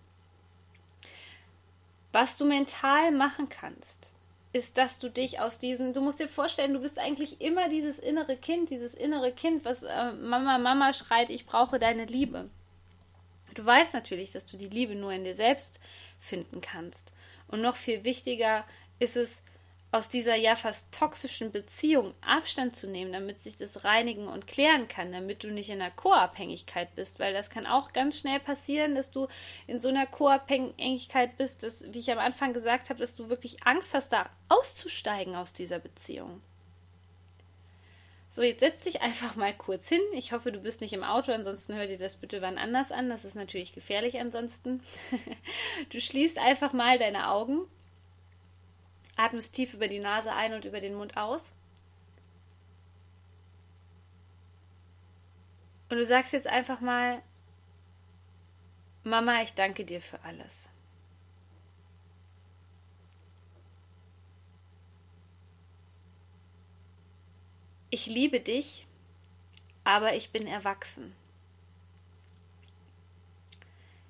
Was 2.12 2.38
du 2.38 2.46
mental 2.46 3.12
machen 3.12 3.48
kannst, 3.48 4.12
ist, 4.54 4.78
dass 4.78 4.98
du 4.98 5.10
dich 5.10 5.40
aus 5.40 5.60
diesem, 5.60 5.94
du 5.94 6.02
musst 6.02 6.20
dir 6.20 6.28
vorstellen, 6.28 6.74
du 6.74 6.80
bist 6.80 6.98
eigentlich 6.98 7.42
immer 7.42 7.70
dieses 7.70 8.00
innere 8.00 8.38
Kind, 8.38 8.72
dieses 8.72 8.96
innere 8.96 9.32
Kind, 9.32 9.64
was 9.64 9.84
äh, 9.84 10.12
Mama, 10.14 10.58
Mama 10.58 10.94
schreit, 10.94 11.30
ich 11.30 11.46
brauche 11.46 11.78
deine 11.78 12.06
Liebe. 12.06 12.50
Du 13.54 13.64
weißt 13.64 13.94
natürlich, 13.94 14.32
dass 14.32 14.48
du 14.48 14.58
die 14.58 14.70
Liebe 14.70 14.96
nur 14.96 15.12
in 15.12 15.24
dir 15.24 15.36
selbst 15.36 15.80
finden 16.20 16.60
kannst. 16.60 17.14
Und 17.48 17.62
noch 17.62 17.76
viel 17.76 18.04
wichtiger 18.04 18.66
ist 18.98 19.16
es, 19.16 19.44
aus 19.94 20.10
dieser 20.10 20.36
ja 20.36 20.56
fast 20.56 20.92
toxischen 20.92 21.52
Beziehung 21.52 22.16
Abstand 22.26 22.76
zu 22.76 22.88
nehmen, 22.88 23.14
damit 23.14 23.44
sich 23.44 23.58
das 23.58 23.84
reinigen 23.84 24.28
und 24.28 24.48
klären 24.48 24.88
kann, 24.88 25.12
damit 25.12 25.44
du 25.44 25.52
nicht 25.52 25.70
in 25.70 25.80
einer 25.80 25.92
Co-Abhängigkeit 25.92 26.96
bist, 26.96 27.20
weil 27.20 27.32
das 27.32 27.52
kann 27.52 27.68
auch 27.68 27.94
ganz 27.94 28.18
schnell 28.18 28.40
passieren, 28.40 28.96
dass 28.96 29.12
du 29.12 29.28
in 29.68 29.80
so 29.80 29.90
einer 29.90 30.08
Co-Abhängigkeit 30.08 31.38
bist, 31.38 31.62
dass, 31.62 31.94
wie 31.94 32.00
ich 32.00 32.12
am 32.12 32.18
Anfang 32.18 32.54
gesagt 32.54 32.90
habe, 32.90 33.00
dass 33.00 33.16
du 33.16 33.30
wirklich 33.30 33.68
Angst 33.68 33.94
hast, 33.94 34.12
da 34.12 34.28
auszusteigen 34.50 35.36
aus 35.36 35.54
dieser 35.54 35.78
Beziehung. 35.78 36.42
So, 38.30 38.42
jetzt 38.42 38.62
setz 38.62 38.82
dich 38.82 39.04
einfach 39.04 39.36
mal 39.36 39.54
kurz 39.54 39.90
hin. 39.90 40.02
Ich 40.14 40.32
hoffe, 40.32 40.52
du 40.52 40.60
bist 40.60 40.82
nicht 40.82 40.94
im 40.94 41.04
Auto, 41.04 41.32
ansonsten 41.32 41.76
hör 41.76 41.86
dir 41.86 42.00
das 42.00 42.16
bitte 42.16 42.42
wann 42.42 42.58
anders 42.58 42.92
an. 42.92 43.10
Das 43.10 43.26
ist 43.26 43.36
natürlich 43.36 43.74
gefährlich 43.74 44.20
ansonsten. 44.20 44.82
du 45.92 46.02
schließt 46.02 46.40
einfach 46.40 46.74
mal 46.74 46.98
deine 46.98 47.30
Augen 47.30 47.68
Atmest 49.16 49.56
tief 49.56 49.74
über 49.74 49.88
die 49.88 50.00
Nase 50.00 50.32
ein 50.34 50.54
und 50.54 50.66
über 50.66 50.80
den 50.80 50.96
Mund 50.96 51.18
aus. 51.18 51.54
Und 55.90 55.98
du 55.98 56.06
sagst 56.06 56.34
jetzt 56.34 56.48
einfach 56.48 56.80
mal, 56.80 57.22
Mama, 59.04 59.44
ich 59.44 59.54
danke 59.54 59.86
dir 59.86 60.02
für 60.02 60.22
alles. 60.24 60.70
Ich 67.90 68.08
liebe 68.08 68.40
dich, 68.40 68.88
aber 69.84 70.16
ich 70.16 70.32
bin 70.32 70.48
erwachsen. 70.48 71.14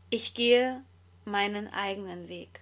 Ich 0.10 0.34
gehe 0.34 0.82
meinen 1.26 1.68
eigenen 1.68 2.30
Weg. 2.30 2.62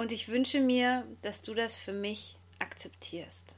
Und 0.00 0.12
ich 0.12 0.28
wünsche 0.28 0.62
mir, 0.62 1.06
dass 1.20 1.42
du 1.42 1.52
das 1.52 1.76
für 1.76 1.92
mich 1.92 2.38
akzeptierst. 2.58 3.54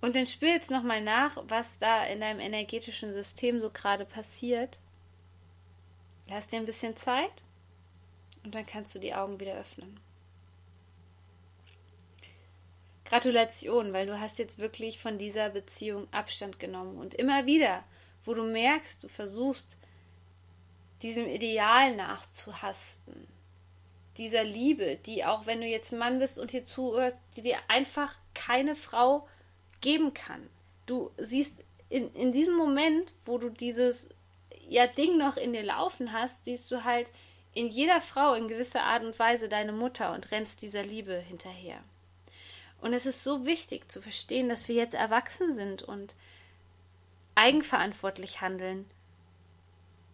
Und 0.00 0.14
dann 0.14 0.28
spür 0.28 0.50
jetzt 0.50 0.70
nochmal 0.70 1.00
nach, 1.00 1.42
was 1.48 1.80
da 1.80 2.04
in 2.04 2.20
deinem 2.20 2.38
energetischen 2.38 3.12
System 3.12 3.58
so 3.58 3.70
gerade 3.70 4.04
passiert. 4.04 4.78
Lass 6.28 6.46
dir 6.46 6.60
ein 6.60 6.64
bisschen 6.64 6.96
Zeit 6.96 7.42
und 8.44 8.54
dann 8.54 8.64
kannst 8.64 8.94
du 8.94 9.00
die 9.00 9.12
Augen 9.12 9.40
wieder 9.40 9.54
öffnen. 9.54 9.98
Gratulation, 13.04 13.92
weil 13.92 14.06
du 14.06 14.20
hast 14.20 14.38
jetzt 14.38 14.58
wirklich 14.58 15.00
von 15.00 15.18
dieser 15.18 15.50
Beziehung 15.50 16.06
Abstand 16.12 16.60
genommen 16.60 16.98
und 16.98 17.14
immer 17.14 17.46
wieder, 17.46 17.82
wo 18.24 18.32
du 18.32 18.44
merkst, 18.44 19.02
du 19.02 19.08
versuchst 19.08 19.76
diesem 21.06 21.26
Ideal 21.28 21.94
nachzuhasten, 21.94 23.28
dieser 24.16 24.42
Liebe, 24.42 24.96
die 25.06 25.24
auch 25.24 25.46
wenn 25.46 25.60
du 25.60 25.66
jetzt 25.66 25.92
Mann 25.92 26.18
bist 26.18 26.36
und 26.36 26.50
hier 26.50 26.64
zuhörst, 26.64 27.18
die 27.36 27.42
dir 27.42 27.58
einfach 27.68 28.16
keine 28.34 28.74
Frau 28.74 29.28
geben 29.80 30.14
kann. 30.14 30.48
Du 30.86 31.12
siehst 31.16 31.62
in, 31.88 32.12
in 32.14 32.32
diesem 32.32 32.56
Moment, 32.56 33.12
wo 33.24 33.38
du 33.38 33.50
dieses 33.50 34.08
ja, 34.68 34.88
Ding 34.88 35.16
noch 35.16 35.36
in 35.36 35.52
dir 35.52 35.62
laufen 35.62 36.12
hast, 36.12 36.44
siehst 36.44 36.72
du 36.72 36.82
halt 36.82 37.06
in 37.54 37.68
jeder 37.68 38.00
Frau 38.00 38.34
in 38.34 38.48
gewisser 38.48 38.82
Art 38.82 39.04
und 39.04 39.16
Weise 39.18 39.48
deine 39.48 39.72
Mutter 39.72 40.12
und 40.12 40.32
rennst 40.32 40.60
dieser 40.60 40.82
Liebe 40.82 41.14
hinterher. 41.14 41.78
Und 42.80 42.94
es 42.94 43.06
ist 43.06 43.22
so 43.22 43.46
wichtig 43.46 43.90
zu 43.90 44.02
verstehen, 44.02 44.48
dass 44.48 44.66
wir 44.66 44.74
jetzt 44.74 44.94
erwachsen 44.94 45.54
sind 45.54 45.82
und 45.82 46.16
eigenverantwortlich 47.36 48.40
handeln 48.40 48.90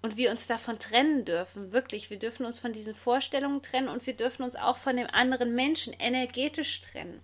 und 0.02 0.16
wir 0.16 0.30
uns 0.30 0.48
davon 0.48 0.78
trennen 0.80 1.24
dürfen, 1.24 1.72
wirklich. 1.72 2.10
Wir 2.10 2.18
dürfen 2.18 2.44
uns 2.44 2.58
von 2.58 2.72
diesen 2.72 2.94
Vorstellungen 2.94 3.62
trennen 3.62 3.88
und 3.88 4.04
wir 4.06 4.14
dürfen 4.14 4.42
uns 4.42 4.56
auch 4.56 4.76
von 4.76 4.96
dem 4.96 5.06
anderen 5.06 5.54
Menschen 5.54 5.94
energetisch 5.98 6.82
trennen. 6.82 7.20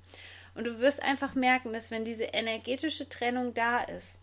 Und 0.55 0.65
du 0.65 0.79
wirst 0.79 1.03
einfach 1.03 1.35
merken, 1.35 1.73
dass 1.73 1.91
wenn 1.91 2.05
diese 2.05 2.25
energetische 2.25 3.09
Trennung 3.09 3.53
da 3.55 3.81
ist, 3.81 4.21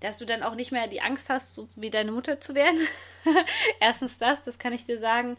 dass 0.00 0.18
du 0.18 0.26
dann 0.26 0.42
auch 0.42 0.54
nicht 0.54 0.72
mehr 0.72 0.88
die 0.88 1.00
Angst 1.00 1.30
hast, 1.30 1.54
so 1.54 1.68
wie 1.76 1.90
deine 1.90 2.12
Mutter 2.12 2.40
zu 2.40 2.54
werden. 2.54 2.78
Erstens 3.80 4.18
das, 4.18 4.42
das 4.44 4.58
kann 4.58 4.72
ich 4.72 4.84
dir 4.84 4.98
sagen. 4.98 5.36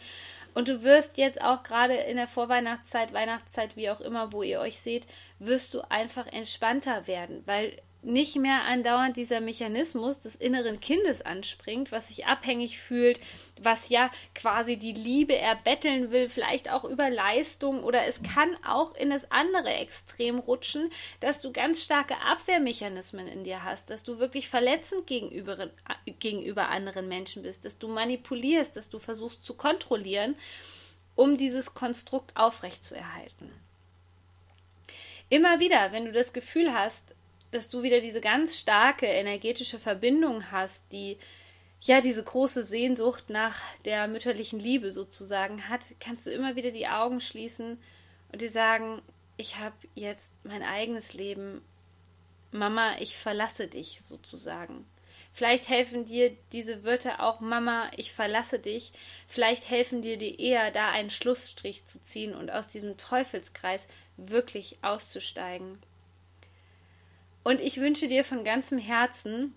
Und 0.53 0.67
du 0.69 0.83
wirst 0.83 1.17
jetzt 1.17 1.41
auch 1.41 1.61
gerade 1.63 1.93
in 1.93 2.17
der 2.17 2.27
Vorweihnachtszeit, 2.27 3.13
Weihnachtszeit, 3.13 3.75
wie 3.75 3.91
auch 3.91 4.01
immer, 4.01 4.33
wo 4.33 4.41
ihr 4.41 4.59
euch 4.59 4.79
seht, 4.79 5.05
wirst 5.37 5.73
du 5.73 5.81
einfach 5.91 6.25
entspannter 6.27 7.05
werden, 7.05 7.43
weil 7.45 7.79
nicht 8.03 8.35
mehr 8.35 8.63
andauernd 8.63 9.17
dieser 9.17 9.41
Mechanismus 9.41 10.21
des 10.21 10.35
inneren 10.35 10.79
Kindes 10.79 11.21
anspringt, 11.23 11.91
was 11.91 12.07
sich 12.07 12.25
abhängig 12.25 12.79
fühlt, 12.79 13.19
was 13.61 13.89
ja 13.89 14.11
quasi 14.35 14.77
die 14.77 14.93
Liebe 14.93 15.35
erbetteln 15.35 16.11
will, 16.11 16.29
vielleicht 16.29 16.69
auch 16.69 16.85
über 16.85 17.09
Leistung 17.09 17.83
oder 17.83 18.05
es 18.05 18.21
kann 18.21 18.55
auch 18.65 18.95
in 18.95 19.09
das 19.09 19.31
andere 19.31 19.69
Extrem 19.69 20.39
rutschen, 20.39 20.91
dass 21.19 21.41
du 21.41 21.51
ganz 21.51 21.83
starke 21.83 22.15
Abwehrmechanismen 22.21 23.27
in 23.27 23.43
dir 23.43 23.63
hast, 23.63 23.89
dass 23.89 24.03
du 24.03 24.19
wirklich 24.19 24.47
verletzend 24.47 25.07
gegenüber, 25.07 25.69
gegenüber 26.19 26.69
anderen 26.69 27.07
Menschen 27.07 27.43
bist, 27.43 27.65
dass 27.65 27.77
du 27.77 27.87
manipulierst, 27.87 28.75
dass 28.75 28.89
du 28.89 28.99
versuchst 28.99 29.43
zu 29.43 29.55
kontrollieren, 29.55 30.35
um 31.15 31.35
dieses 31.35 31.73
Konstrukt 31.73 32.31
aufrechtzuerhalten. 32.37 33.51
Immer 35.29 35.59
wieder, 35.59 35.91
wenn 35.91 36.05
du 36.05 36.13
das 36.13 36.31
Gefühl 36.31 36.73
hast, 36.73 37.03
dass 37.51 37.69
du 37.69 37.83
wieder 37.83 38.01
diese 38.01 38.21
ganz 38.21 38.57
starke 38.57 39.05
energetische 39.05 39.79
Verbindung 39.79 40.51
hast, 40.51 40.91
die 40.91 41.17
ja 41.81 42.01
diese 42.01 42.23
große 42.23 42.63
Sehnsucht 42.63 43.29
nach 43.29 43.59
der 43.85 44.07
mütterlichen 44.07 44.59
Liebe 44.59 44.91
sozusagen 44.91 45.69
hat, 45.69 45.81
kannst 45.99 46.27
du 46.27 46.31
immer 46.31 46.55
wieder 46.55 46.71
die 46.71 46.87
Augen 46.87 47.21
schließen 47.21 47.79
und 48.31 48.41
dir 48.41 48.49
sagen, 48.49 49.01
ich 49.37 49.57
habe 49.57 49.75
jetzt 49.95 50.31
mein 50.43 50.63
eigenes 50.63 51.13
Leben. 51.13 51.61
Mama, 52.51 52.97
ich 52.99 53.17
verlasse 53.17 53.67
dich 53.67 54.01
sozusagen. 54.07 54.85
Vielleicht 55.31 55.69
helfen 55.69 56.05
dir 56.05 56.35
diese 56.51 56.83
Wörter 56.83 57.21
auch 57.21 57.41
Mama, 57.41 57.91
ich 57.95 58.11
verlasse 58.11 58.57
dich. 58.57 58.91
Vielleicht 59.27 59.69
helfen 59.69 60.01
dir 60.01 60.17
die 60.17 60.41
eher, 60.41 60.71
da 60.71 60.89
einen 60.89 61.11
Schlussstrich 61.11 61.85
zu 61.85 62.01
ziehen 62.01 62.33
und 62.33 62.49
aus 62.49 62.67
diesem 62.67 62.97
Teufelskreis 62.97 63.87
wirklich 64.15 64.79
auszusteigen. 64.81 65.77
Und 67.47 67.61
ich 67.61 67.79
wünsche 67.79 68.09
dir 68.09 68.25
von 68.25 68.43
ganzem 68.43 68.77
Herzen, 68.77 69.55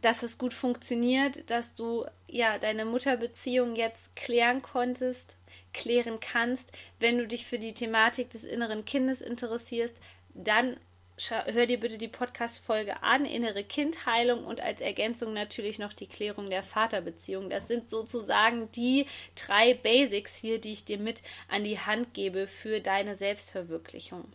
dass 0.00 0.22
es 0.22 0.38
gut 0.38 0.54
funktioniert, 0.54 1.50
dass 1.50 1.74
du 1.74 2.06
ja 2.28 2.56
deine 2.56 2.86
Mutterbeziehung 2.86 3.76
jetzt 3.76 4.16
klären 4.16 4.62
konntest, 4.62 5.36
klären 5.74 6.18
kannst. 6.18 6.72
Wenn 6.98 7.18
du 7.18 7.26
dich 7.26 7.44
für 7.44 7.58
die 7.58 7.74
Thematik 7.74 8.30
des 8.30 8.44
inneren 8.44 8.86
Kindes 8.86 9.20
interessierst, 9.20 9.94
dann 10.32 10.80
hör 11.18 11.66
dir 11.66 11.78
bitte 11.78 11.98
die 11.98 12.08
Podcast-Folge 12.08 13.02
an, 13.02 13.26
innere 13.26 13.64
Kindheilung 13.64 14.46
und 14.46 14.62
als 14.62 14.80
Ergänzung 14.80 15.34
natürlich 15.34 15.78
noch 15.78 15.92
die 15.92 16.06
Klärung 16.06 16.48
der 16.48 16.62
Vaterbeziehung. 16.62 17.50
Das 17.50 17.68
sind 17.68 17.90
sozusagen 17.90 18.72
die 18.72 19.04
drei 19.34 19.74
Basics 19.74 20.36
hier, 20.36 20.58
die 20.58 20.72
ich 20.72 20.86
dir 20.86 20.96
mit 20.96 21.20
an 21.48 21.64
die 21.64 21.80
Hand 21.80 22.14
gebe 22.14 22.46
für 22.46 22.80
deine 22.80 23.14
Selbstverwirklichung. 23.14 24.32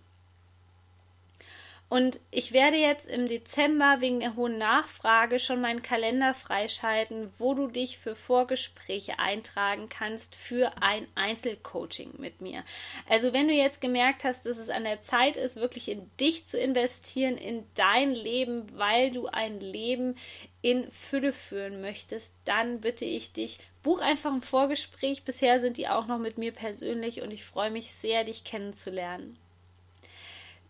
Und 1.93 2.19
ich 2.31 2.53
werde 2.53 2.77
jetzt 2.77 3.05
im 3.05 3.27
Dezember 3.27 3.97
wegen 3.99 4.19
der 4.19 4.35
hohen 4.35 4.57
Nachfrage 4.57 5.37
schon 5.37 5.61
meinen 5.61 5.83
Kalender 5.83 6.33
freischalten, 6.33 7.31
wo 7.37 7.53
du 7.53 7.67
dich 7.67 7.99
für 7.99 8.15
Vorgespräche 8.15 9.19
eintragen 9.19 9.89
kannst 9.89 10.33
für 10.33 10.71
ein 10.81 11.05
Einzelcoaching 11.13 12.13
mit 12.17 12.41
mir. 12.41 12.63
Also 13.07 13.31
wenn 13.31 13.47
du 13.47 13.53
jetzt 13.53 13.79
gemerkt 13.79 14.23
hast, 14.23 14.47
dass 14.47 14.57
es 14.57 14.71
an 14.71 14.85
der 14.85 15.03
Zeit 15.03 15.37
ist, 15.37 15.57
wirklich 15.57 15.87
in 15.87 16.09
dich 16.19 16.47
zu 16.47 16.59
investieren, 16.59 17.37
in 17.37 17.63
dein 17.75 18.11
Leben, 18.11 18.75
weil 18.75 19.11
du 19.11 19.27
ein 19.27 19.59
Leben 19.59 20.15
in 20.63 20.89
Fülle 20.89 21.31
führen 21.31 21.79
möchtest, 21.79 22.33
dann 22.43 22.81
bitte 22.81 23.05
ich 23.05 23.33
dich, 23.33 23.59
buch 23.83 24.01
einfach 24.01 24.33
ein 24.33 24.41
Vorgespräch. 24.41 25.25
Bisher 25.25 25.59
sind 25.59 25.77
die 25.77 25.89
auch 25.89 26.07
noch 26.07 26.17
mit 26.17 26.39
mir 26.39 26.53
persönlich 26.53 27.21
und 27.21 27.29
ich 27.29 27.45
freue 27.45 27.69
mich 27.69 27.93
sehr, 27.93 28.23
dich 28.23 28.43
kennenzulernen. 28.43 29.37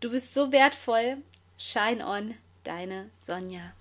Du 0.04 0.10
bist 0.10 0.34
so 0.34 0.52
wertvoll. 0.52 1.16
Shine 1.58 2.06
on, 2.06 2.34
deine 2.66 3.10
Sonja. 3.22 3.72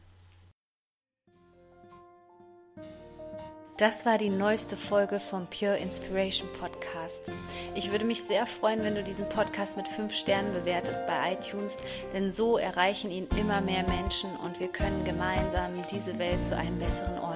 Das 3.77 4.07
war 4.07 4.19
die 4.19 4.31
neueste 4.31 4.77
Folge 4.77 5.19
vom 5.19 5.49
Pure 5.49 5.79
Inspiration 5.79 6.49
Podcast. 6.61 7.33
Ich 7.75 7.91
würde 7.91 8.05
mich 8.05 8.23
sehr 8.23 8.47
freuen, 8.47 8.85
wenn 8.85 8.95
du 8.95 9.03
diesen 9.03 9.29
Podcast 9.31 9.77
mit 9.77 9.89
5 9.89 10.15
Sternen 10.15 10.53
bewertest 10.53 11.05
bei 11.09 11.33
iTunes, 11.33 11.77
denn 12.13 12.31
so 12.31 12.57
erreichen 12.57 13.11
ihn 13.11 13.27
immer 13.37 13.61
mehr 13.61 13.83
Menschen 13.89 14.31
und 14.37 14.61
wir 14.61 14.69
können 14.69 15.05
gemeinsam 15.05 15.73
diese 15.91 16.17
Welt 16.21 16.47
zu 16.47 16.57
einem 16.57 16.79
besseren 16.79 17.19
Ort. 17.19 17.32